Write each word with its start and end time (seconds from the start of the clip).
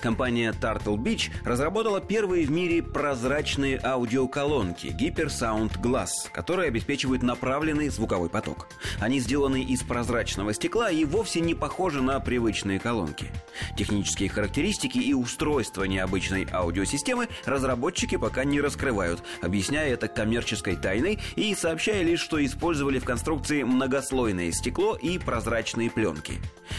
Компания 0.00 0.52
Turtle 0.52 0.96
Beach 0.96 1.30
разработала 1.44 2.00
первые 2.00 2.46
в 2.46 2.50
мире 2.50 2.82
прозрачные 2.82 3.80
аудиоколонки 3.82 4.88
Hypersound 4.88 5.80
Glass, 5.80 6.30
которые 6.32 6.68
обеспечивают 6.68 7.22
направленный 7.22 7.88
звуковой 7.88 8.28
поток. 8.28 8.68
Они 9.00 9.20
сделаны 9.20 9.62
из 9.62 9.82
прозрачного 9.82 10.52
стекла 10.52 10.90
и 10.90 11.04
вовсе 11.04 11.40
не 11.40 11.54
похожи 11.54 12.02
на 12.02 12.20
привычные 12.20 12.78
колонки. 12.78 13.30
Технические 13.76 14.28
характеристики 14.28 14.98
и 14.98 15.14
устройства 15.14 15.84
необычной 15.84 16.46
аудиосистемы 16.52 17.28
разработчики 17.44 18.16
пока 18.16 18.44
не 18.44 18.60
раскрывают, 18.60 19.22
объясняя 19.40 19.88
это 19.88 20.08
коммерческой 20.08 20.76
тайной 20.76 21.18
и 21.36 21.54
сообщая 21.54 22.02
лишь, 22.02 22.20
что 22.20 22.44
использовали 22.44 22.98
в 22.98 23.04
конструкции 23.04 23.62
многослойное 23.62 24.52
стекло 24.52 24.94
и 24.94 25.18
прозрачные 25.18 25.90
пленки. 25.90 26.34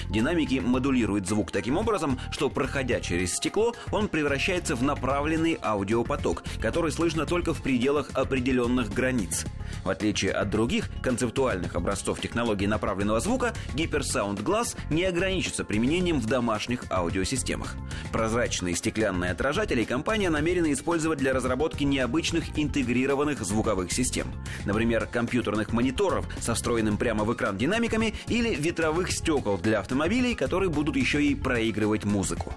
Динамики 0.09 0.59
модулируют 0.59 1.27
звук 1.27 1.51
таким 1.51 1.77
образом, 1.77 2.19
что, 2.31 2.49
проходя 2.49 2.99
через 2.99 3.16
стекло, 3.25 3.73
он 3.91 4.07
превращается 4.07 4.75
в 4.75 4.83
направленный 4.83 5.57
аудиопоток, 5.61 6.43
который 6.61 6.91
слышно 6.91 7.25
только 7.25 7.53
в 7.53 7.61
пределах 7.61 8.11
определенных 8.13 8.93
границ. 8.93 9.45
В 9.83 9.89
отличие 9.89 10.31
от 10.31 10.49
других 10.49 10.89
концептуальных 11.01 11.75
образцов 11.75 12.19
технологии 12.19 12.65
направленного 12.65 13.19
звука, 13.19 13.53
Hypersound 13.73 14.43
Glass 14.43 14.77
не 14.89 15.05
ограничится 15.05 15.63
применением 15.63 16.19
в 16.19 16.25
домашних 16.25 16.83
аудиосистемах. 16.91 17.75
Прозрачные 18.11 18.75
стеклянные 18.75 19.31
отражатели 19.31 19.83
компания 19.83 20.29
намерена 20.29 20.71
использовать 20.73 21.19
для 21.19 21.33
разработки 21.33 21.83
необычных 21.83 22.57
интегрированных 22.57 23.43
звуковых 23.43 23.91
систем. 23.91 24.27
Например, 24.65 25.05
компьютерных 25.05 25.71
мониторов 25.71 26.25
со 26.39 26.53
встроенным 26.53 26.97
прямо 26.97 27.23
в 27.23 27.33
экран 27.33 27.57
динамиками 27.57 28.13
или 28.27 28.55
ветровых 28.55 29.11
стекол 29.11 29.57
для 29.57 29.79
автомобилей, 29.79 30.35
которые 30.35 30.69
будут 30.69 30.95
еще 30.95 31.23
и 31.23 31.35
проигрывать 31.35 32.05
музыку. 32.05 32.53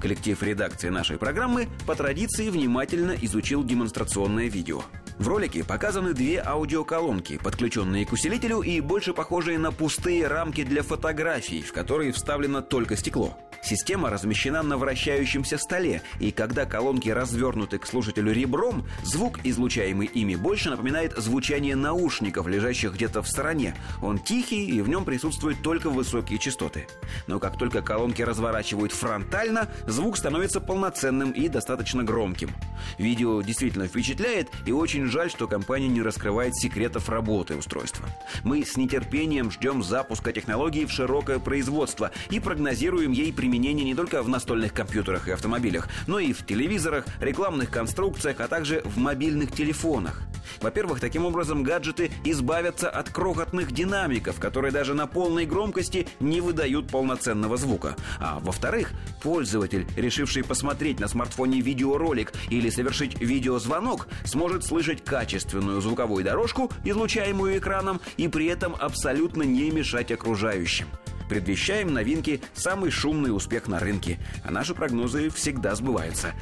Коллектив 0.00 0.42
редакции 0.42 0.88
нашей 0.88 1.18
программы 1.18 1.68
по 1.86 1.94
традиции 1.94 2.48
внимательно 2.48 3.14
изучил 3.20 3.62
демонстрационное 3.62 4.48
видео. 4.48 4.80
В 5.18 5.28
ролике 5.28 5.62
показаны 5.62 6.14
две 6.14 6.42
аудиоколонки, 6.42 7.38
подключенные 7.38 8.06
к 8.06 8.12
усилителю 8.12 8.62
и 8.62 8.80
больше 8.80 9.12
похожие 9.12 9.58
на 9.58 9.72
пустые 9.72 10.26
рамки 10.26 10.64
для 10.64 10.82
фотографий, 10.82 11.60
в 11.60 11.72
которые 11.72 12.12
вставлено 12.12 12.62
только 12.62 12.96
стекло. 12.96 13.38
Система 13.62 14.10
размещена 14.10 14.62
на 14.62 14.78
вращающемся 14.78 15.58
столе, 15.58 16.02
и 16.18 16.30
когда 16.30 16.64
колонки 16.64 17.08
развернуты 17.08 17.78
к 17.78 17.86
слушателю 17.86 18.32
ребром, 18.32 18.86
звук, 19.04 19.38
излучаемый 19.44 20.06
ими, 20.06 20.34
больше 20.34 20.70
напоминает 20.70 21.16
звучание 21.16 21.76
наушников, 21.76 22.46
лежащих 22.46 22.94
где-то 22.94 23.22
в 23.22 23.28
стороне. 23.28 23.74
Он 24.02 24.18
тихий, 24.18 24.66
и 24.66 24.80
в 24.80 24.88
нем 24.88 25.04
присутствуют 25.04 25.62
только 25.62 25.90
высокие 25.90 26.38
частоты. 26.38 26.86
Но 27.26 27.38
как 27.38 27.58
только 27.58 27.82
колонки 27.82 28.22
разворачивают 28.22 28.92
фронтально, 28.92 29.68
звук 29.86 30.16
становится 30.16 30.60
полноценным 30.60 31.30
и 31.30 31.48
достаточно 31.48 32.02
громким. 32.02 32.50
Видео 32.98 33.42
действительно 33.42 33.86
впечатляет, 33.86 34.48
и 34.66 34.72
очень 34.72 35.06
жаль, 35.06 35.30
что 35.30 35.46
компания 35.46 35.88
не 35.88 36.02
раскрывает 36.02 36.56
секретов 36.56 37.08
работы 37.08 37.56
устройства. 37.56 38.08
Мы 38.42 38.64
с 38.64 38.76
нетерпением 38.76 39.50
ждем 39.50 39.82
запуска 39.82 40.32
технологии 40.32 40.86
в 40.86 40.90
широкое 40.90 41.38
производство 41.38 42.10
и 42.30 42.40
прогнозируем 42.40 43.12
ей 43.12 43.32
применение 43.50 43.84
не 43.84 43.96
только 43.96 44.22
в 44.22 44.28
настольных 44.28 44.72
компьютерах 44.72 45.26
и 45.26 45.32
автомобилях, 45.32 45.88
но 46.06 46.20
и 46.20 46.32
в 46.32 46.46
телевизорах, 46.46 47.04
рекламных 47.20 47.68
конструкциях, 47.68 48.38
а 48.38 48.46
также 48.46 48.80
в 48.84 48.96
мобильных 48.96 49.50
телефонах. 49.50 50.22
Во-первых, 50.60 51.00
таким 51.00 51.24
образом 51.24 51.64
гаджеты 51.64 52.12
избавятся 52.24 52.88
от 52.88 53.10
крохотных 53.10 53.72
динамиков, 53.72 54.38
которые 54.38 54.70
даже 54.70 54.94
на 54.94 55.08
полной 55.08 55.46
громкости 55.46 56.06
не 56.20 56.40
выдают 56.40 56.88
полноценного 56.92 57.56
звука. 57.56 57.96
А 58.20 58.38
во-вторых, 58.38 58.92
пользователь, 59.20 59.84
решивший 59.96 60.44
посмотреть 60.44 61.00
на 61.00 61.08
смартфоне 61.08 61.60
видеоролик 61.60 62.32
или 62.50 62.70
совершить 62.70 63.20
видеозвонок, 63.20 64.06
сможет 64.24 64.64
слышать 64.64 65.04
качественную 65.04 65.80
звуковую 65.80 66.22
дорожку, 66.24 66.70
излучаемую 66.84 67.58
экраном, 67.58 68.00
и 68.16 68.28
при 68.28 68.46
этом 68.46 68.76
абсолютно 68.78 69.42
не 69.42 69.72
мешать 69.72 70.12
окружающим. 70.12 70.86
Предвещаем 71.30 71.94
новинки 71.94 72.40
самый 72.54 72.90
шумный 72.90 73.32
успех 73.34 73.68
на 73.68 73.78
рынке, 73.78 74.18
а 74.44 74.50
наши 74.50 74.74
прогнозы 74.74 75.30
всегда 75.30 75.76
сбываются. 75.76 76.32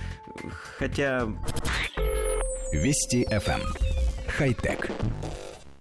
Хотя... 0.78 1.28
Вести 2.72 3.26
FM. 3.30 3.60
Хай-тек. 4.28 4.90